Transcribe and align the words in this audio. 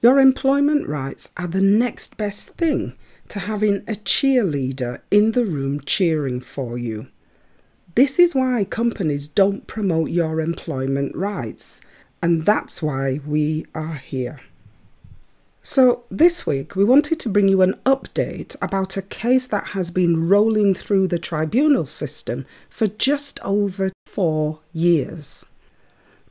Your 0.00 0.20
employment 0.20 0.88
rights 0.88 1.32
are 1.36 1.48
the 1.48 1.60
next 1.60 2.16
best 2.16 2.50
thing 2.50 2.94
to 3.28 3.40
having 3.40 3.78
a 3.78 3.94
cheerleader 3.94 5.00
in 5.10 5.32
the 5.32 5.44
room 5.44 5.80
cheering 5.80 6.40
for 6.40 6.78
you. 6.78 7.08
This 7.96 8.20
is 8.20 8.32
why 8.32 8.64
companies 8.64 9.26
don't 9.26 9.66
promote 9.66 10.10
your 10.10 10.40
employment 10.40 11.16
rights, 11.16 11.80
and 12.22 12.46
that's 12.46 12.80
why 12.80 13.18
we 13.26 13.66
are 13.74 13.94
here. 13.94 14.40
So, 15.62 16.04
this 16.08 16.46
week 16.46 16.76
we 16.76 16.84
wanted 16.84 17.18
to 17.20 17.28
bring 17.28 17.48
you 17.48 17.60
an 17.62 17.74
update 17.84 18.54
about 18.62 18.96
a 18.96 19.02
case 19.02 19.48
that 19.48 19.70
has 19.70 19.90
been 19.90 20.28
rolling 20.28 20.74
through 20.74 21.08
the 21.08 21.18
tribunal 21.18 21.86
system 21.86 22.46
for 22.70 22.86
just 22.86 23.40
over 23.40 23.90
four 24.06 24.60
years. 24.72 25.44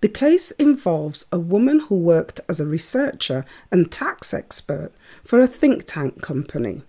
The 0.02 0.10
case 0.10 0.52
involves 0.52 1.26
a 1.32 1.40
woman 1.40 1.80
who 1.82 1.98
worked 1.98 2.40
as 2.48 2.60
a 2.60 2.68
researcher 2.68 3.46
and 3.72 3.92
tax 3.92 4.34
expert 4.34 4.92
for 5.24 5.40
a 5.40 5.48
think 5.48 5.86
tank 5.86 6.22
company. 6.22 6.84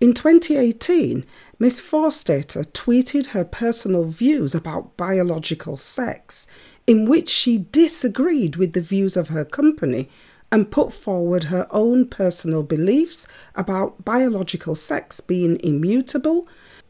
In 0.00 0.12
2018, 0.12 1.24
Ms. 1.58 1.80
Forstater 1.80 2.66
tweeted 2.72 3.28
her 3.28 3.44
personal 3.44 4.04
views 4.04 4.54
about 4.54 4.96
biological 4.96 5.76
sex, 5.76 6.46
in 6.86 7.06
which 7.06 7.30
she 7.30 7.58
disagreed 7.58 8.56
with 8.56 8.72
the 8.72 8.80
views 8.80 9.16
of 9.16 9.28
her 9.28 9.44
company 9.44 10.10
and 10.52 10.70
put 10.70 10.92
forward 10.92 11.44
her 11.44 11.66
own 11.70 12.06
personal 12.08 12.62
beliefs 12.62 13.26
about 13.54 14.04
biological 14.04 14.74
sex 14.74 15.20
being 15.20 15.58
immutable 15.62 16.46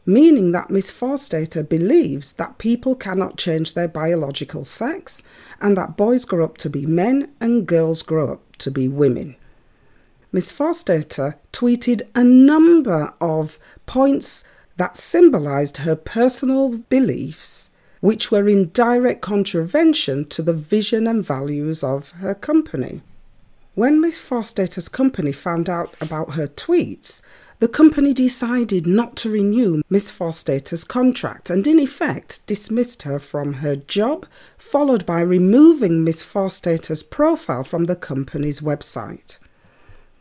meaning 0.07 0.53
that 0.53 0.69
Miss 0.69 0.89
Forstater 0.89 1.67
believes 1.67 2.33
that 2.33 2.57
people 2.57 2.95
cannot 2.95 3.37
change 3.37 3.73
their 3.73 3.89
biological 3.89 4.63
sex 4.63 5.21
and 5.59 5.75
that 5.75 5.97
boys 5.97 6.23
grow 6.23 6.45
up 6.45 6.57
to 6.59 6.69
be 6.69 6.85
men 6.85 7.29
and 7.41 7.67
girls 7.67 8.01
grow 8.01 8.31
up 8.31 8.55
to 8.55 8.71
be 8.71 8.87
women. 8.87 9.35
Miss 10.31 10.51
Forstater 10.51 11.35
tweeted 11.51 12.07
a 12.15 12.23
number 12.23 13.13
of 13.19 13.59
points 13.85 14.45
that 14.77 14.95
symbolized 14.95 15.77
her 15.77 15.95
personal 15.95 16.77
beliefs, 16.77 17.71
which 17.99 18.31
were 18.31 18.47
in 18.47 18.69
direct 18.69 19.21
contravention 19.21 20.23
to 20.25 20.41
the 20.41 20.53
vision 20.53 21.05
and 21.05 21.25
values 21.25 21.83
of 21.83 22.11
her 22.11 22.33
company. 22.33 23.01
When 23.75 23.99
Miss 23.99 24.17
Forstater's 24.17 24.87
company 24.87 25.33
found 25.33 25.69
out 25.69 25.93
about 25.99 26.35
her 26.35 26.47
tweets, 26.47 27.21
the 27.59 27.67
company 27.67 28.13
decided 28.13 28.85
not 28.85 29.15
to 29.17 29.31
renew 29.31 29.81
Miss 29.89 30.11
Forstater's 30.11 30.83
contract 30.83 31.49
and, 31.49 31.65
in 31.65 31.79
effect, 31.79 32.45
dismissed 32.45 33.01
her 33.01 33.17
from 33.17 33.55
her 33.55 33.75
job, 33.75 34.27
followed 34.57 35.05
by 35.05 35.21
removing 35.21 36.03
Miss 36.03 36.23
Forstater's 36.23 37.01
profile 37.01 37.63
from 37.63 37.85
the 37.85 37.95
company's 37.95 38.61
website. 38.61 39.39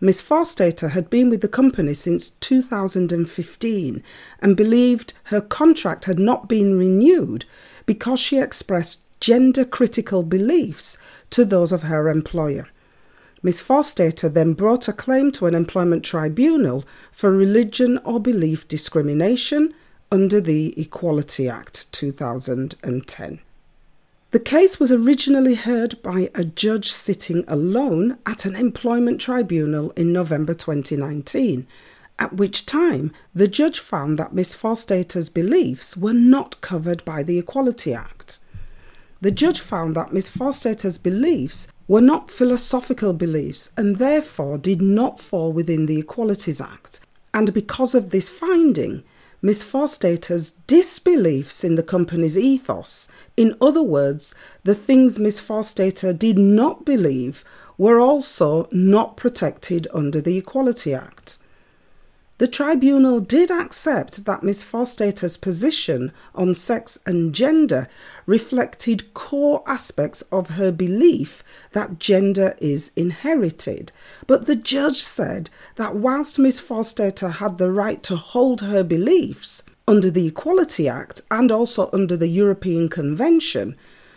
Miss 0.01 0.23
Forstater 0.23 0.91
had 0.91 1.11
been 1.11 1.29
with 1.29 1.43
the 1.43 1.49
company 1.49 1.95
since 1.95 2.31
2015 2.41 4.03
and 4.41 4.57
believed 4.57 5.13
her 5.25 5.41
contract 5.41 6.07
had 6.07 6.19
not 6.19 6.49
been 6.49 6.79
renewed 6.79 7.45
because 7.85 8.21
she 8.21 8.39
expressed 8.39 9.03
gender 9.21 9.65
critical 9.65 10.23
beliefs 10.23 10.99
to 11.31 11.45
those 11.45 11.73
of 11.73 11.83
her 11.83 12.09
employer. 12.09 12.69
Miss 13.43 13.63
Forstater 13.63 14.33
then 14.33 14.55
brought 14.55 14.89
a 14.89 14.93
claim 14.93 15.31
to 15.33 15.47
an 15.47 15.55
employment 15.55 16.05
tribunal 16.05 16.85
for 17.13 17.31
religion 17.31 17.99
or 18.05 18.19
belief 18.19 18.67
discrimination 18.67 19.75
under 20.11 20.41
the 20.41 20.75
Equality 20.81 21.49
Act 21.49 21.91
2010. 21.93 23.41
The 24.33 24.41
case 24.41 24.81
was 24.81 24.91
originally 24.91 25.55
heard 25.55 26.01
by 26.03 26.31
a 26.35 26.45
judge 26.45 26.91
sitting 26.91 27.45
alone 27.47 28.19
at 28.27 28.45
an 28.45 28.57
employment 28.57 29.21
tribunal 29.21 29.91
in 29.93 30.13
November 30.13 30.53
2019, 30.53 31.67
at 32.19 32.33
which 32.33 32.67
time 32.67 33.13
the 33.35 33.49
judge 33.49 33.79
found 33.79 34.19
that 34.19 34.35
Miss 34.35 34.57
Forstater's 34.57 35.29
beliefs 35.29 35.97
were 35.97 36.13
not 36.13 36.61
covered 36.61 37.05
by 37.05 37.23
the 37.23 37.39
Equality 37.39 37.95
Act. 37.95 38.39
The 39.21 39.31
judge 39.31 39.61
found 39.61 39.97
that 39.97 40.13
Miss 40.13 40.35
Forstater's 40.35 40.99
beliefs 40.99 41.69
were 41.89 42.03
not 42.03 42.31
philosophical 42.31 43.13
beliefs 43.13 43.71
and 43.77 43.97
therefore 43.97 44.59
did 44.59 44.83
not 44.83 45.19
fall 45.19 45.53
within 45.53 45.87
the 45.87 45.99
Equalities 45.99 46.61
Act. 46.61 47.01
And 47.33 47.55
because 47.55 47.95
of 47.95 48.11
this 48.11 48.29
finding, 48.29 49.05
Miss 49.41 49.63
Forstater's 49.65 50.53
disbeliefs 50.67 51.65
in 51.65 51.77
the 51.77 51.83
company's 51.83 52.37
ethos, 52.37 53.09
in 53.37 53.57
other 53.61 53.83
words, 53.83 54.35
the 54.65 54.75
things 54.75 55.19
Miss 55.19 55.41
Forstater 55.41 56.19
did 56.19 56.39
not 56.39 56.85
believe, 56.85 57.45
were 57.79 58.01
also 58.01 58.69
not 58.73 59.17
protected 59.17 59.87
under 59.93 60.21
the 60.21 60.39
Equality 60.39 60.95
Act. 60.95 61.39
The 62.39 62.47
tribunal 62.47 63.21
did 63.21 63.51
accept 63.51 64.27
that 64.27 64.43
Miss 64.43 64.63
Forstater's 64.63 65.39
position 65.39 66.13
on 66.35 66.55
sex 66.55 66.99
and 67.07 67.35
gender 67.35 67.89
reflected 68.27 69.15
core 69.15 69.63
aspects 69.67 70.23
of 70.33 70.51
her 70.51 70.73
belief 70.73 71.43
that 71.73 71.99
gender 71.99 72.55
is 72.61 72.93
inherited. 72.97 73.93
But 74.27 74.47
the 74.47 74.57
judge 74.57 75.03
said 75.03 75.49
that 75.77 75.97
whilst 75.97 76.39
Miss 76.39 76.61
Forstater 76.61 77.35
had 77.35 77.59
the 77.59 77.71
right 77.71 78.03
to 78.03 78.17
hold 78.17 78.61
her 78.61 78.83
beliefs 78.83 79.63
under 79.89 80.11
the 80.11 80.27
Equality 80.27 80.89
Act 80.89 81.23
and 81.31 81.53
also 81.53 81.89
under 81.93 82.17
the 82.17 82.29
European 82.29 82.89
Convention, 82.89 83.77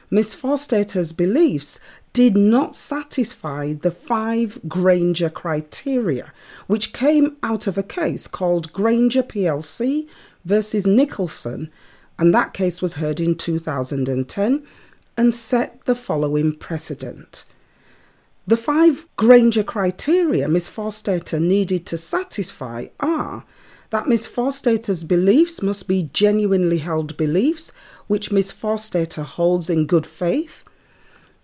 Miss 0.09 0.36
Forstater's 0.36 1.12
beliefs 1.12 1.80
did 2.14 2.36
not 2.36 2.75
satisfy 2.75 3.74
the 3.74 3.92
five 3.92 4.59
Grainger 4.68 5.30
criteria, 5.30 6.34
which 6.66 6.92
came 6.92 7.38
out 7.44 7.68
of 7.68 7.78
a 7.78 7.84
case 7.84 8.28
called 8.28 8.74
Grainger 8.74 9.22
plc 9.22 10.08
versus 10.44 10.88
Nicholson, 10.88 11.69
and 12.19 12.35
that 12.35 12.53
case 12.53 12.81
was 12.81 12.96
heard 12.96 13.19
in 13.19 13.34
2010 13.34 14.68
and 15.18 15.34
set 15.34 15.84
the 15.85 15.96
following 15.96 16.53
precedent. 16.53 17.46
The 18.46 18.57
five 18.57 19.07
Grainger 19.16 19.63
criteria 19.63 20.47
Miss 20.47 20.69
Forstater 20.69 21.41
needed 21.41 21.85
to 21.88 21.97
satisfy 21.97 22.88
are 23.00 23.46
that 23.90 24.07
Miss 24.07 24.28
Forstater's 24.28 25.03
beliefs 25.03 25.63
must 25.63 25.88
be 25.88 26.09
genuinely 26.13 26.80
held 26.80 27.18
beliefs, 27.18 27.72
which 28.07 28.31
Miss 28.31 28.51
Forstater 28.51 29.24
holds 29.24 29.69
in 29.69 29.88
good 29.88 30.06
faith, 30.06 30.63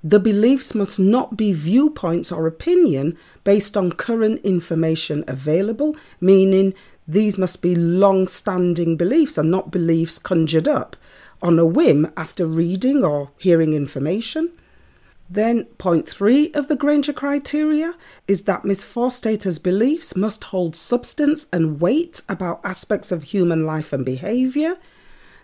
the 0.05 0.19
beliefs 0.19 0.75
must 0.75 0.99
not 0.99 1.35
be 1.35 1.51
viewpoints 1.51 2.31
or 2.31 2.45
opinion 2.45 3.17
based 3.43 3.75
on 3.75 3.91
current 3.91 4.39
information 4.45 5.23
available, 5.27 5.97
meaning 6.21 6.75
these 7.07 7.37
must 7.37 7.61
be 7.61 7.75
long 7.75 8.27
standing 8.27 8.97
beliefs 8.97 9.37
and 9.37 9.51
not 9.51 9.71
beliefs 9.71 10.17
conjured 10.17 10.67
up 10.67 10.95
on 11.41 11.59
a 11.59 11.65
whim 11.65 12.11
after 12.17 12.47
reading 12.47 13.03
or 13.03 13.31
hearing 13.37 13.73
information. 13.73 14.51
Then, 15.29 15.65
point 15.79 16.07
three 16.07 16.51
of 16.53 16.67
the 16.67 16.75
Grainger 16.75 17.13
criteria 17.13 17.95
is 18.27 18.43
that 18.43 18.65
Miss 18.65 18.85
Forstater's 18.85 19.59
beliefs 19.59 20.15
must 20.15 20.45
hold 20.45 20.75
substance 20.75 21.47
and 21.51 21.79
weight 21.79 22.21
about 22.29 22.61
aspects 22.63 23.11
of 23.11 23.23
human 23.23 23.65
life 23.65 23.91
and 23.91 24.05
behaviour. 24.05 24.77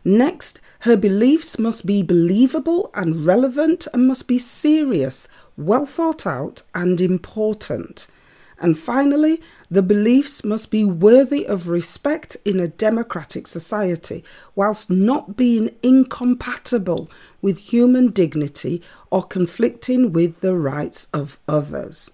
Next, 0.03 0.59
her 0.81 0.95
beliefs 0.95 1.59
must 1.59 1.85
be 1.85 2.03
believable 2.03 2.91
and 2.93 3.25
relevant 3.25 3.87
and 3.93 4.07
must 4.07 4.27
be 4.27 4.37
serious, 4.37 5.27
well 5.57 5.85
thought 5.85 6.25
out, 6.25 6.61
and 6.73 7.01
important. 7.01 8.07
And 8.59 8.77
finally, 8.77 9.41
the 9.71 9.81
beliefs 9.81 10.43
must 10.43 10.69
be 10.69 10.83
worthy 10.83 11.47
of 11.47 11.69
respect 11.69 12.35
in 12.43 12.59
a 12.59 12.67
democratic 12.67 13.47
society, 13.47 14.21
whilst 14.53 14.91
not 14.91 15.37
being 15.37 15.73
incompatible 15.81 17.09
with 17.41 17.71
human 17.71 18.09
dignity 18.09 18.83
or 19.09 19.23
conflicting 19.23 20.11
with 20.11 20.41
the 20.41 20.55
rights 20.55 21.07
of 21.13 21.39
others. 21.47 22.11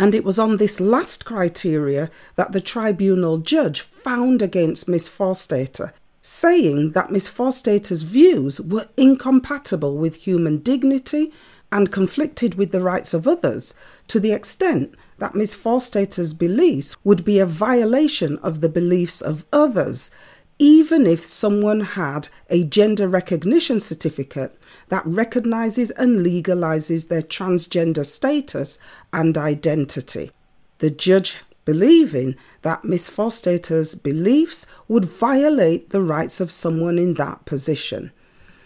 And 0.00 0.16
it 0.16 0.24
was 0.24 0.38
on 0.38 0.56
this 0.56 0.80
last 0.80 1.24
criteria 1.24 2.10
that 2.34 2.50
the 2.50 2.60
tribunal 2.60 3.38
judge 3.38 3.80
found 3.80 4.42
against 4.42 4.88
Miss 4.88 5.08
Forstater 5.08 5.92
saying 6.22 6.92
that 6.92 7.10
Miss 7.10 7.30
Forstater's 7.30 8.02
views 8.02 8.60
were 8.60 8.88
incompatible 8.96 9.96
with 9.96 10.26
human 10.26 10.58
dignity 10.58 11.32
and 11.72 11.92
conflicted 11.92 12.54
with 12.54 12.72
the 12.72 12.80
rights 12.80 13.14
of 13.14 13.28
others 13.28 13.74
to 14.08 14.18
the 14.20 14.32
extent 14.32 14.94
that 15.20 15.34
Miss 15.34 15.54
Forstater's 15.54 16.32
beliefs 16.32 16.96
would 17.04 17.24
be 17.24 17.38
a 17.38 17.46
violation 17.46 18.38
of 18.38 18.60
the 18.60 18.68
beliefs 18.68 19.20
of 19.20 19.44
others, 19.52 20.10
even 20.58 21.06
if 21.06 21.20
someone 21.20 21.80
had 21.80 22.28
a 22.48 22.64
gender 22.64 23.06
recognition 23.06 23.78
certificate 23.78 24.58
that 24.88 25.06
recognizes 25.06 25.90
and 25.92 26.24
legalizes 26.26 27.08
their 27.08 27.22
transgender 27.22 28.04
status 28.04 28.78
and 29.12 29.38
identity. 29.38 30.30
The 30.78 30.90
judge 30.90 31.36
believing 31.64 32.34
that 32.62 32.84
Miss 32.84 33.08
Forstater's 33.08 33.94
beliefs 33.94 34.66
would 34.88 35.04
violate 35.04 35.90
the 35.90 36.00
rights 36.00 36.40
of 36.40 36.50
someone 36.50 36.98
in 36.98 37.14
that 37.14 37.44
position. 37.44 38.10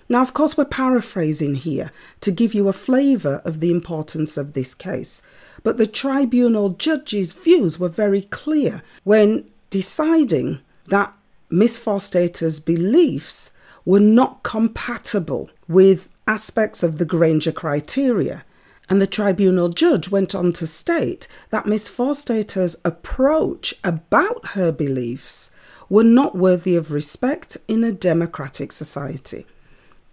Now, 0.09 0.21
of 0.21 0.35
course, 0.35 0.57
we're 0.57 0.67
paraphrasing 0.67 1.55
here 1.55 1.91
to 2.21 2.31
give 2.31 2.55
you 2.55 2.69
a 2.69 2.73
flavour 2.73 3.41
of 3.45 3.61
the 3.61 3.71
importance 3.71 4.37
of 4.37 4.53
this 4.53 4.75
case, 4.75 5.23
but 5.63 5.79
the 5.79 5.87
tribunal 5.87 6.71
judge's 6.71 7.33
views 7.33 7.79
were 7.79 7.89
very 7.89 8.23
clear 8.23 8.83
when 9.03 9.49
deciding 9.71 10.61
that 10.89 11.15
Miss 11.49 11.79
Forstater's 11.79 12.61
beliefs 12.61 13.53
were 13.85 14.01
not 14.01 14.43
compatible 14.43 15.51
with 15.69 16.09
aspects 16.27 16.83
of 16.83 16.99
the 16.99 17.05
Grainger 17.05 17.53
criteria. 17.53 18.45
And 18.91 19.01
the 19.01 19.07
tribunal 19.07 19.71
judge 19.71 20.11
went 20.11 20.35
on 20.35 20.53
to 20.55 20.67
state 20.67 21.27
that 21.49 21.65
Miss 21.65 21.89
Forstater's 21.89 22.77
approach 22.85 23.75
about 23.83 24.49
her 24.49 24.71
beliefs 24.71 25.51
were 25.89 26.05
not 26.05 26.37
worthy 26.37 26.77
of 26.77 26.93
respect 26.93 27.57
in 27.67 27.83
a 27.83 27.93
democratic 27.93 28.73
society. 28.73 29.47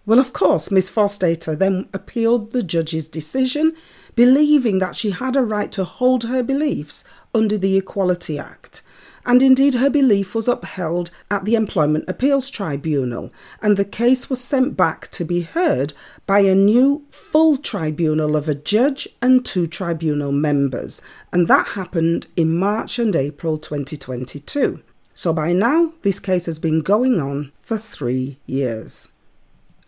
Well, 0.04 0.20
of 0.20 0.34
course, 0.34 0.72
Miss 0.72 0.90
Forstater 0.90 1.58
then 1.58 1.88
appealed 1.94 2.52
the 2.52 2.64
judge's 2.64 3.08
decision, 3.08 3.76
believing 4.16 4.80
that 4.80 4.96
she 4.96 5.12
had 5.12 5.36
a 5.36 5.44
right 5.44 5.72
to 5.74 5.84
hold 5.84 6.24
her 6.24 6.42
beliefs 6.42 7.04
under 7.36 7.58
the 7.58 7.78
Equality 7.78 8.40
Act. 8.40 8.82
And 9.24 9.44
indeed, 9.44 9.76
her 9.76 9.92
belief 9.92 10.34
was 10.34 10.48
upheld 10.48 11.12
at 11.30 11.46
the 11.46 11.54
Employment 11.54 12.06
Appeals 12.08 12.50
Tribunal, 12.50 13.32
and 13.62 13.78
the 13.78 13.86
case 13.86 14.28
was 14.28 14.44
sent 14.44 14.76
back 14.76 15.10
to 15.12 15.24
be 15.24 15.42
heard 15.42 15.94
by 16.26 16.40
a 16.40 16.56
new 16.56 17.06
full 17.12 17.58
tribunal 17.58 18.36
of 18.36 18.50
a 18.50 18.56
judge 18.56 19.08
and 19.22 19.46
two 19.46 19.68
tribunal 19.68 20.32
members, 20.32 21.04
and 21.32 21.48
that 21.48 21.68
happened 21.70 22.26
in 22.36 22.58
March 22.58 22.98
and 22.98 23.16
April 23.16 23.60
2022. 23.60 24.82
So 25.14 25.32
by 25.32 25.54
now, 25.54 25.94
this 26.02 26.20
case 26.20 26.48
has 26.48 26.58
been 26.58 26.82
going 26.82 27.22
on 27.22 27.52
for 27.60 27.78
three 27.78 28.40
years. 28.48 29.10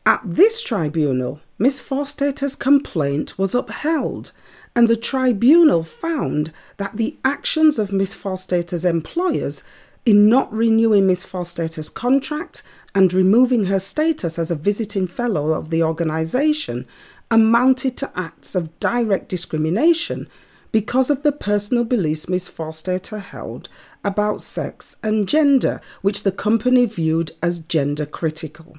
At 0.06 0.22
this 0.26 0.62
tribunal, 0.62 1.40
Miss 1.58 1.82
Forstater's 1.82 2.58
complaint 2.58 3.40
was 3.40 3.56
upheld, 3.56 4.34
and 4.76 4.90
the 4.90 4.98
tribunal 4.98 5.84
found 5.84 6.52
that 6.76 6.98
the 6.98 7.16
actions 7.24 7.80
of 7.80 7.94
Miss 7.94 8.14
Forstater's 8.14 8.84
employers 8.84 9.64
in 10.06 10.28
not 10.28 10.52
renewing 10.52 11.08
Miss 11.08 11.26
Forstater's 11.26 11.90
contract 11.90 12.64
and 12.94 13.14
removing 13.14 13.66
her 13.66 13.80
status 13.80 14.38
as 14.38 14.52
a 14.52 14.56
visiting 14.56 15.08
fellow 15.08 15.54
of 15.54 15.70
the 15.70 15.82
organisation 15.82 16.86
amounted 17.32 17.96
to 17.98 18.12
acts 18.14 18.56
of 18.56 18.78
direct 18.82 19.30
discrimination 19.30 20.28
because 20.74 21.10
of 21.10 21.24
the 21.24 21.32
personal 21.32 21.86
beliefs 21.86 22.28
Miss 22.28 22.50
Forstater 22.50 23.22
held 23.22 23.70
about 24.04 24.42
sex 24.42 24.98
and 25.02 25.30
gender, 25.30 25.80
which 26.02 26.24
the 26.24 26.32
company 26.32 26.86
viewed 26.86 27.32
as 27.42 27.60
gender 27.60 28.06
critical. 28.06 28.78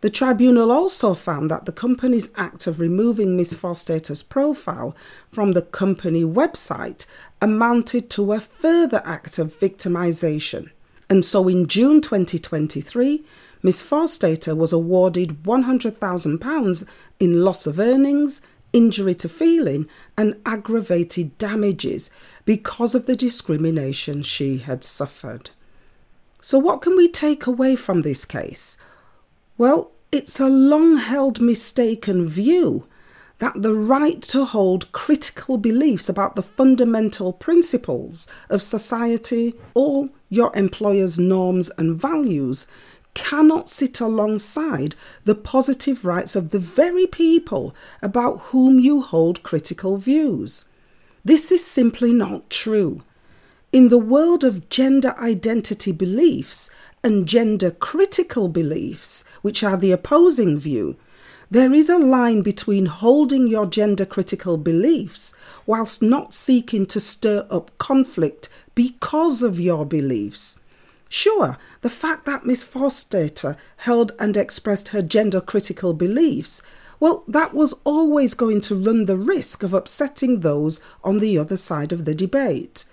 The 0.00 0.10
tribunal 0.10 0.70
also 0.70 1.14
found 1.14 1.50
that 1.50 1.64
the 1.66 1.72
company's 1.72 2.30
act 2.36 2.68
of 2.68 2.78
removing 2.78 3.36
Miss 3.36 3.52
Forstater's 3.54 4.22
profile 4.22 4.94
from 5.28 5.52
the 5.52 5.62
company 5.62 6.22
website 6.22 7.04
amounted 7.42 8.08
to 8.10 8.32
a 8.32 8.40
further 8.40 9.02
act 9.04 9.40
of 9.40 9.52
victimization. 9.52 10.70
And 11.10 11.24
so 11.24 11.48
in 11.48 11.66
June 11.66 12.00
2023, 12.00 13.24
Miss 13.60 13.82
Forstater 13.82 14.56
was 14.56 14.72
awarded 14.72 15.42
£100,000 15.42 16.88
in 17.18 17.42
loss 17.42 17.66
of 17.66 17.80
earnings, 17.80 18.40
injury 18.72 19.14
to 19.14 19.28
feeling, 19.28 19.88
and 20.16 20.36
aggravated 20.46 21.36
damages 21.38 22.08
because 22.44 22.94
of 22.94 23.06
the 23.06 23.16
discrimination 23.16 24.22
she 24.22 24.58
had 24.58 24.84
suffered. 24.84 25.50
So, 26.40 26.56
what 26.58 26.82
can 26.82 26.96
we 26.96 27.08
take 27.08 27.46
away 27.46 27.74
from 27.74 28.02
this 28.02 28.24
case? 28.24 28.76
Well, 29.58 29.90
it's 30.12 30.38
a 30.38 30.46
long 30.46 30.98
held 30.98 31.40
mistaken 31.40 32.28
view 32.28 32.86
that 33.40 33.60
the 33.60 33.74
right 33.74 34.22
to 34.22 34.44
hold 34.44 34.92
critical 34.92 35.58
beliefs 35.58 36.08
about 36.08 36.36
the 36.36 36.44
fundamental 36.44 37.32
principles 37.32 38.28
of 38.48 38.62
society 38.62 39.54
or 39.74 40.10
your 40.28 40.52
employer's 40.54 41.18
norms 41.18 41.72
and 41.76 42.00
values 42.00 42.68
cannot 43.14 43.68
sit 43.68 44.00
alongside 44.00 44.94
the 45.24 45.34
positive 45.34 46.04
rights 46.04 46.36
of 46.36 46.50
the 46.50 46.60
very 46.60 47.08
people 47.08 47.74
about 48.00 48.38
whom 48.50 48.78
you 48.78 49.02
hold 49.02 49.42
critical 49.42 49.96
views. 49.96 50.66
This 51.24 51.50
is 51.50 51.66
simply 51.66 52.12
not 52.12 52.48
true. 52.48 53.02
In 53.70 53.88
the 53.90 53.98
world 53.98 54.44
of 54.44 54.70
gender 54.70 55.14
identity 55.18 55.92
beliefs 55.92 56.70
and 57.02 57.26
gender 57.26 57.70
critical 57.70 58.48
beliefs, 58.48 59.24
which 59.42 59.62
are 59.62 59.76
the 59.76 59.92
opposing 59.92 60.58
view, 60.58 60.96
there 61.50 61.72
is 61.72 61.88
a 61.88 61.98
line 61.98 62.42
between 62.42 62.86
holding 62.86 63.46
your 63.46 63.64
gender 63.64 64.04
critical 64.04 64.58
beliefs 64.58 65.34
whilst 65.64 66.02
not 66.02 66.34
seeking 66.34 66.84
to 66.86 67.00
stir 67.00 67.46
up 67.50 67.70
conflict 67.78 68.50
because 68.74 69.42
of 69.42 69.58
your 69.58 69.86
beliefs. 69.86 70.58
Sure, 71.08 71.56
the 71.80 71.88
fact 71.88 72.26
that 72.26 72.44
Miss 72.44 72.62
Forstater 72.62 73.56
held 73.78 74.12
and 74.18 74.36
expressed 74.36 74.88
her 74.88 75.00
gender 75.00 75.40
critical 75.40 75.94
beliefs, 75.94 76.62
well, 77.00 77.24
that 77.26 77.54
was 77.54 77.72
always 77.84 78.34
going 78.34 78.60
to 78.62 78.74
run 78.74 79.06
the 79.06 79.16
risk 79.16 79.62
of 79.62 79.72
upsetting 79.72 80.40
those 80.40 80.82
on 81.02 81.18
the 81.18 81.38
other 81.38 81.56
side 81.56 81.92
of 81.92 82.04
the 82.04 82.14
debate. 82.14 82.84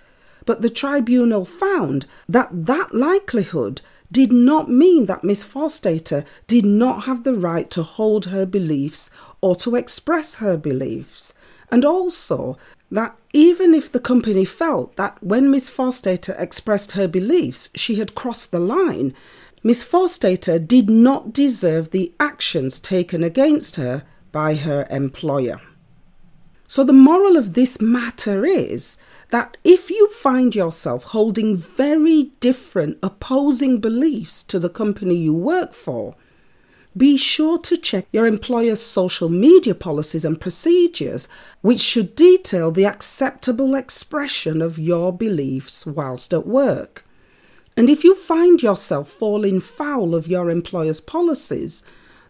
But 0.46 0.62
the 0.62 0.70
tribunal 0.70 1.44
found 1.44 2.06
that 2.26 2.48
that 2.52 2.94
likelihood 2.94 3.82
did 4.10 4.32
not 4.32 4.70
mean 4.70 5.06
that 5.06 5.24
Miss 5.24 5.44
Forstater 5.44 6.24
did 6.46 6.64
not 6.64 7.04
have 7.04 7.24
the 7.24 7.34
right 7.34 7.70
to 7.70 7.82
hold 7.82 8.26
her 8.26 8.46
beliefs 8.46 9.10
or 9.40 9.56
to 9.56 9.76
express 9.76 10.36
her 10.36 10.56
beliefs. 10.56 11.34
And 11.70 11.84
also 11.84 12.56
that 12.90 13.16
even 13.32 13.74
if 13.74 13.90
the 13.90 14.00
company 14.00 14.44
felt 14.44 14.96
that 14.96 15.22
when 15.22 15.50
Miss 15.50 15.68
Forstater 15.68 16.38
expressed 16.38 16.92
her 16.92 17.08
beliefs, 17.08 17.70
she 17.74 17.96
had 17.96 18.14
crossed 18.14 18.52
the 18.52 18.60
line, 18.60 19.14
Miss 19.62 19.84
Forstater 19.84 20.64
did 20.64 20.88
not 20.88 21.32
deserve 21.32 21.90
the 21.90 22.12
actions 22.20 22.78
taken 22.78 23.24
against 23.24 23.76
her 23.76 24.04
by 24.30 24.54
her 24.54 24.86
employer. 24.90 25.60
So, 26.66 26.82
the 26.84 26.92
moral 26.92 27.36
of 27.36 27.54
this 27.54 27.80
matter 27.80 28.44
is 28.44 28.98
that 29.30 29.56
if 29.64 29.90
you 29.90 30.08
find 30.08 30.54
yourself 30.54 31.04
holding 31.04 31.56
very 31.56 32.32
different 32.40 32.98
opposing 33.02 33.78
beliefs 33.80 34.42
to 34.44 34.58
the 34.58 34.68
company 34.68 35.14
you 35.14 35.34
work 35.34 35.72
for, 35.72 36.16
be 36.96 37.18
sure 37.18 37.58
to 37.58 37.76
check 37.76 38.06
your 38.10 38.26
employer's 38.26 38.80
social 38.80 39.28
media 39.28 39.74
policies 39.74 40.24
and 40.24 40.40
procedures, 40.40 41.28
which 41.60 41.80
should 41.80 42.14
detail 42.14 42.70
the 42.70 42.86
acceptable 42.86 43.74
expression 43.74 44.62
of 44.62 44.78
your 44.78 45.12
beliefs 45.12 45.84
whilst 45.84 46.32
at 46.32 46.46
work. 46.46 47.04
And 47.76 47.90
if 47.90 48.02
you 48.02 48.14
find 48.14 48.62
yourself 48.62 49.10
falling 49.10 49.60
foul 49.60 50.14
of 50.14 50.26
your 50.26 50.48
employer's 50.48 51.00
policies, 51.00 51.84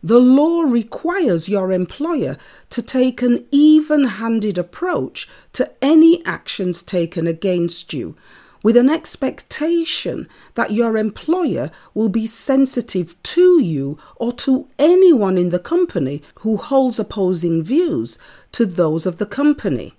the 0.07 0.21
law 0.21 0.61
requires 0.61 1.49
your 1.49 1.73
employer 1.73 2.37
to 2.71 2.81
take 2.81 3.23
an 3.23 3.45
even 3.51 4.05
handed 4.05 4.57
approach 4.57 5.29
to 5.53 5.69
any 5.83 6.25
actions 6.25 6.85
taken 6.85 7.27
against 7.27 7.93
you, 7.93 8.15
with 8.63 8.77
an 8.77 8.89
expectation 8.89 10.29
that 10.55 10.71
your 10.71 10.97
employer 10.97 11.73
will 11.93 12.09
be 12.09 12.25
sensitive 12.25 13.21
to 13.25 13.61
you 13.61 13.99
or 14.15 14.31
to 14.31 14.69
anyone 14.79 15.37
in 15.37 15.49
the 15.49 15.59
company 15.59 16.23
who 16.37 16.57
holds 16.57 17.01
opposing 17.01 17.65
views 17.65 18.17
to 18.53 18.65
those 18.65 19.07
of 19.07 19.19
the 19.19 19.27
company. 19.27 19.93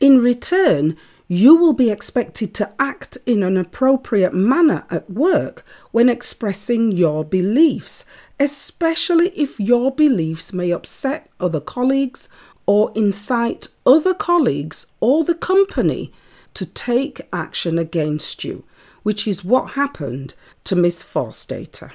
In 0.00 0.22
return, 0.22 0.96
you 1.28 1.54
will 1.54 1.74
be 1.74 1.90
expected 1.90 2.54
to 2.54 2.72
act 2.78 3.18
in 3.26 3.42
an 3.42 3.58
appropriate 3.58 4.32
manner 4.32 4.86
at 4.90 5.10
work 5.10 5.62
when 5.92 6.08
expressing 6.08 6.90
your 6.90 7.22
beliefs, 7.22 8.06
especially 8.40 9.28
if 9.38 9.60
your 9.60 9.94
beliefs 9.94 10.54
may 10.54 10.70
upset 10.70 11.28
other 11.38 11.60
colleagues 11.60 12.30
or 12.64 12.90
incite 12.94 13.68
other 13.84 14.14
colleagues 14.14 14.86
or 15.00 15.22
the 15.22 15.34
company 15.34 16.10
to 16.54 16.64
take 16.64 17.20
action 17.30 17.78
against 17.78 18.42
you, 18.42 18.64
which 19.02 19.28
is 19.28 19.44
what 19.44 19.72
happened 19.72 20.34
to 20.64 20.74
Miss 20.74 21.04
Forstater. 21.04 21.92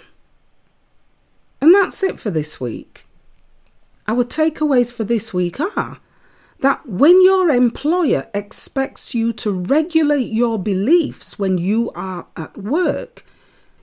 And 1.59 1.73
that's 1.73 2.03
it 2.03 2.19
for 2.19 2.29
this 2.29 2.61
week. 2.61 3.05
Our 4.07 4.23
takeaways 4.23 4.93
for 4.93 5.03
this 5.03 5.33
week 5.33 5.59
are 5.59 5.99
that 6.63 6.87
when 6.87 7.21
your 7.21 7.49
employer 7.49 8.25
expects 8.33 9.13
you 9.13 9.33
to 9.33 9.51
regulate 9.51 10.31
your 10.31 10.57
beliefs 10.57 11.37
when 11.37 11.57
you 11.57 11.91
are 11.93 12.25
at 12.37 12.57
work, 12.57 13.25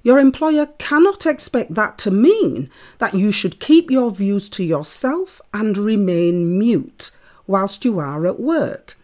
your 0.02 0.18
employer 0.18 0.64
cannot 0.78 1.26
expect 1.26 1.74
that 1.74 1.98
to 1.98 2.10
mean 2.10 2.70
that 2.96 3.12
you 3.12 3.30
should 3.30 3.60
keep 3.60 3.90
your 3.90 4.10
views 4.10 4.48
to 4.48 4.64
yourself 4.64 5.42
and 5.52 5.76
remain 5.76 6.58
mute 6.58 7.10
whilst 7.46 7.84
you 7.84 7.98
are 7.98 8.26
at 8.26 8.40
work. 8.40 8.96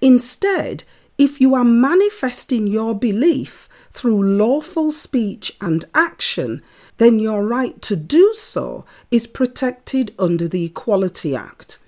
Instead, 0.00 0.84
if 1.18 1.40
you 1.40 1.56
are 1.56 1.64
manifesting 1.64 2.68
your 2.68 2.94
belief 2.94 3.68
through 3.90 4.22
lawful 4.22 4.92
speech 4.92 5.56
and 5.60 5.86
action, 5.92 6.62
then 6.98 7.18
your 7.18 7.44
right 7.44 7.82
to 7.82 7.96
do 7.96 8.32
so 8.34 8.84
is 9.10 9.26
protected 9.26 10.14
under 10.20 10.46
the 10.46 10.66
Equality 10.66 11.34
Act. 11.34 11.80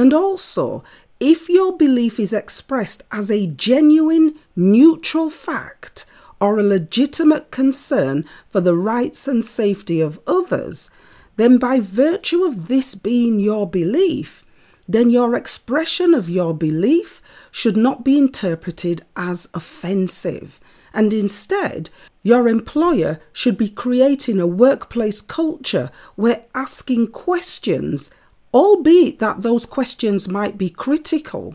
And 0.00 0.14
also, 0.14 0.82
if 1.20 1.50
your 1.50 1.76
belief 1.76 2.18
is 2.18 2.32
expressed 2.32 3.02
as 3.12 3.30
a 3.30 3.46
genuine, 3.46 4.34
neutral 4.56 5.28
fact 5.28 6.06
or 6.40 6.58
a 6.58 6.62
legitimate 6.62 7.50
concern 7.50 8.24
for 8.48 8.62
the 8.62 8.74
rights 8.74 9.28
and 9.28 9.44
safety 9.44 10.00
of 10.00 10.18
others, 10.26 10.90
then 11.36 11.58
by 11.58 11.80
virtue 11.80 12.44
of 12.44 12.68
this 12.68 12.94
being 12.94 13.40
your 13.40 13.68
belief, 13.68 14.42
then 14.88 15.10
your 15.10 15.36
expression 15.36 16.14
of 16.14 16.30
your 16.30 16.54
belief 16.54 17.20
should 17.50 17.76
not 17.76 18.02
be 18.02 18.16
interpreted 18.16 19.04
as 19.16 19.50
offensive. 19.52 20.60
And 20.94 21.12
instead, 21.12 21.90
your 22.22 22.48
employer 22.48 23.20
should 23.34 23.58
be 23.58 23.68
creating 23.68 24.40
a 24.40 24.46
workplace 24.46 25.20
culture 25.20 25.90
where 26.16 26.46
asking 26.54 27.08
questions, 27.08 28.10
albeit 28.52 29.18
that 29.18 29.42
those 29.42 29.66
questions 29.66 30.28
might 30.28 30.58
be 30.58 30.70
critical, 30.70 31.54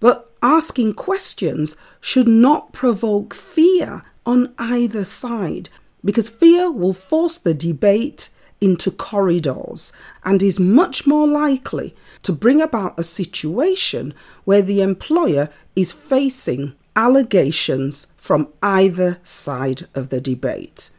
but 0.00 0.32
asking 0.42 0.94
questions 0.94 1.76
should 2.00 2.28
not 2.28 2.72
provoke 2.72 3.34
fear 3.34 4.02
on 4.24 4.54
either 4.58 5.04
side 5.04 5.68
because 6.04 6.28
fear 6.28 6.70
will 6.70 6.92
force 6.92 7.38
the 7.38 7.54
debate 7.54 8.30
into 8.60 8.90
corridors 8.90 9.92
and 10.24 10.42
is 10.42 10.58
much 10.58 11.06
more 11.06 11.26
likely 11.26 11.94
to 12.22 12.32
bring 12.32 12.60
about 12.60 12.98
a 12.98 13.02
situation 13.02 14.14
where 14.44 14.62
the 14.62 14.80
employer 14.80 15.50
is 15.74 15.92
facing 15.92 16.74
allegations 16.94 18.06
from 18.16 18.48
either 18.62 19.18
side 19.22 19.86
of 19.94 20.08
the 20.08 20.20
debate. 20.20 20.90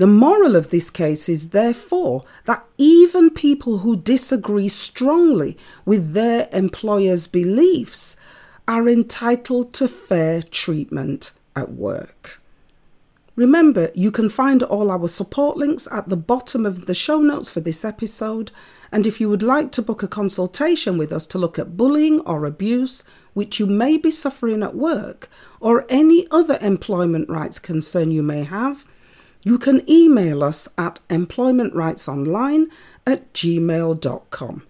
The 0.00 0.06
moral 0.06 0.56
of 0.56 0.70
this 0.70 0.88
case 0.88 1.28
is 1.28 1.50
therefore 1.50 2.24
that 2.46 2.64
even 2.78 3.28
people 3.28 3.80
who 3.80 3.96
disagree 3.96 4.68
strongly 4.68 5.58
with 5.84 6.14
their 6.14 6.48
employer's 6.54 7.26
beliefs 7.26 8.16
are 8.66 8.88
entitled 8.88 9.74
to 9.74 9.88
fair 9.88 10.40
treatment 10.40 11.32
at 11.54 11.72
work. 11.72 12.40
Remember, 13.36 13.90
you 13.94 14.10
can 14.10 14.30
find 14.30 14.62
all 14.62 14.90
our 14.90 15.06
support 15.06 15.58
links 15.58 15.86
at 15.92 16.08
the 16.08 16.16
bottom 16.16 16.64
of 16.64 16.86
the 16.86 16.94
show 16.94 17.20
notes 17.20 17.50
for 17.50 17.60
this 17.60 17.84
episode. 17.84 18.52
And 18.90 19.06
if 19.06 19.20
you 19.20 19.28
would 19.28 19.42
like 19.42 19.70
to 19.72 19.82
book 19.82 20.02
a 20.02 20.08
consultation 20.08 20.96
with 20.96 21.12
us 21.12 21.26
to 21.26 21.38
look 21.38 21.58
at 21.58 21.76
bullying 21.76 22.20
or 22.20 22.46
abuse, 22.46 23.04
which 23.34 23.60
you 23.60 23.66
may 23.66 23.98
be 23.98 24.10
suffering 24.10 24.62
at 24.62 24.74
work, 24.74 25.28
or 25.60 25.84
any 25.90 26.26
other 26.30 26.56
employment 26.62 27.28
rights 27.28 27.58
concern 27.58 28.10
you 28.10 28.22
may 28.22 28.44
have, 28.44 28.86
you 29.42 29.58
can 29.58 29.88
email 29.88 30.42
us 30.42 30.68
at 30.76 31.00
employmentrightsonline 31.08 32.66
at 33.06 33.32
gmail.com. 33.32 34.62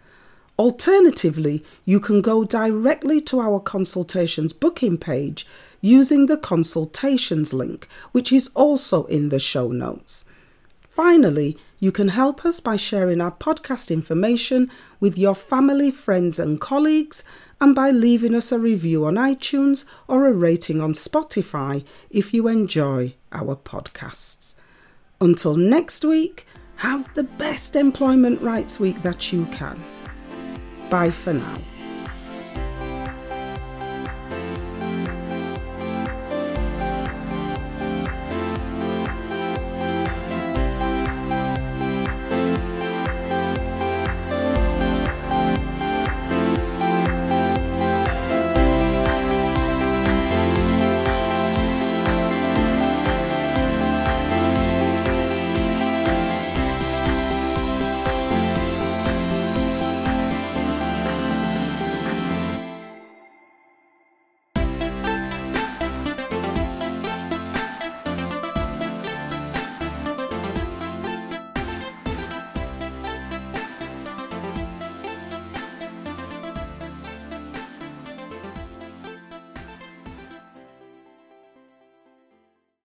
Alternatively, 0.58 1.64
you 1.86 1.98
can 1.98 2.20
go 2.20 2.44
directly 2.44 3.20
to 3.22 3.40
our 3.40 3.60
consultations 3.60 4.52
booking 4.52 4.98
page 4.98 5.46
using 5.80 6.26
the 6.26 6.36
consultations 6.36 7.54
link, 7.54 7.88
which 8.12 8.30
is 8.30 8.50
also 8.54 9.06
in 9.06 9.30
the 9.30 9.38
show 9.38 9.68
notes. 9.68 10.26
Finally, 10.90 11.56
you 11.78 11.90
can 11.90 12.08
help 12.08 12.44
us 12.44 12.60
by 12.60 12.76
sharing 12.76 13.22
our 13.22 13.32
podcast 13.32 13.90
information 13.90 14.70
with 15.00 15.16
your 15.16 15.34
family, 15.34 15.90
friends, 15.90 16.38
and 16.38 16.60
colleagues, 16.60 17.24
and 17.58 17.74
by 17.74 17.90
leaving 17.90 18.34
us 18.34 18.52
a 18.52 18.58
review 18.58 19.06
on 19.06 19.14
iTunes 19.14 19.86
or 20.06 20.26
a 20.26 20.32
rating 20.32 20.82
on 20.82 20.92
Spotify 20.92 21.82
if 22.10 22.34
you 22.34 22.48
enjoy 22.48 23.14
our 23.32 23.56
podcasts. 23.56 24.56
Until 25.22 25.54
next 25.54 26.02
week, 26.02 26.46
have 26.76 27.12
the 27.14 27.24
best 27.24 27.76
employment 27.76 28.40
rights 28.40 28.80
week 28.80 29.02
that 29.02 29.32
you 29.32 29.44
can. 29.52 29.78
Bye 30.88 31.10
for 31.10 31.34
now. 31.34 31.58